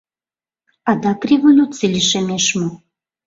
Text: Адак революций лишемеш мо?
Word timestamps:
Адак 0.91 1.19
революций 1.29 1.91
лишемеш 1.95 2.45
мо? 2.59 2.69